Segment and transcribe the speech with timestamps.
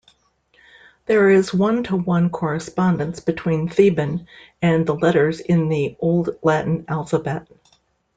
[1.05, 4.25] There is one-to-one correspondence between Theban
[4.59, 7.47] and the letters in the old Latin alphabet.